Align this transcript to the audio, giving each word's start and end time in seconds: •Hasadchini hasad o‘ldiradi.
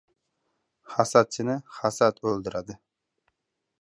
•Hasadchini 0.95 1.57
hasad 1.81 2.23
o‘ldiradi. 2.31 2.79